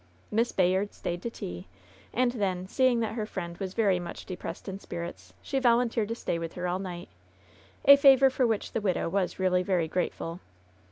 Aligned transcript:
Miss 0.31 0.51
Bayard 0.51 0.95
stayed 0.95 1.21
to 1.21 1.29
tea. 1.29 1.67
And 2.11 2.31
then, 2.31 2.65
seeing 2.67 3.01
that 3.01 3.13
her 3.13 3.27
friend 3.27 3.55
was 3.59 3.75
very 3.75 3.99
much 3.99 4.25
depressed 4.25 4.67
in 4.67 4.79
spirits, 4.79 5.31
die 5.47 5.59
volun 5.59 5.91
teered 5.91 6.07
to 6.07 6.15
stay 6.15 6.39
with 6.39 6.53
her 6.53 6.67
all 6.67 6.79
night; 6.79 7.07
a 7.85 7.95
favor 7.95 8.31
for 8.31 8.47
which 8.47 8.71
the 8.71 8.81
widow 8.81 9.07
was 9.07 9.37
really 9.37 9.61
very 9.61 9.87
grateful. 9.87 10.39